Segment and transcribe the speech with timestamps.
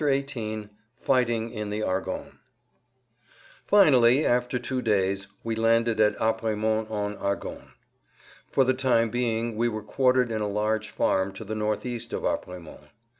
[0.01, 0.67] [Pg 148] XVIII
[0.99, 2.33] FIGHTING IN THE ARGONNES
[3.67, 7.73] Finally, after two days, we landed at Apremont en Argonne.
[8.51, 12.23] For the time being we were quartered in a large farm to the northeast of
[12.25, 12.87] Apremont.